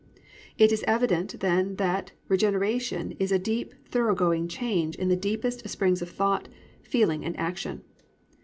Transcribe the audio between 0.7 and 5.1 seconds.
is evident then that regeneration is a deep thorough going change in